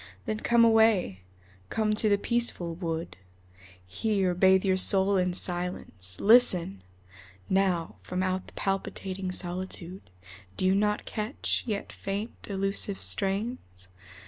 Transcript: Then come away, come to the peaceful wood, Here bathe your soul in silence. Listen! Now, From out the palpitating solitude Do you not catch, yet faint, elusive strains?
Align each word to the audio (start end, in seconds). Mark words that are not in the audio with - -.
Then 0.25 0.39
come 0.39 0.65
away, 0.65 1.21
come 1.69 1.93
to 1.93 2.09
the 2.09 2.17
peaceful 2.17 2.73
wood, 2.73 3.17
Here 3.85 4.33
bathe 4.33 4.65
your 4.65 4.75
soul 4.75 5.15
in 5.15 5.35
silence. 5.35 6.19
Listen! 6.19 6.81
Now, 7.51 7.97
From 8.01 8.23
out 8.23 8.47
the 8.47 8.53
palpitating 8.53 9.31
solitude 9.31 10.09
Do 10.57 10.65
you 10.65 10.73
not 10.73 11.05
catch, 11.05 11.61
yet 11.67 11.93
faint, 11.93 12.33
elusive 12.49 12.99
strains? 12.99 13.89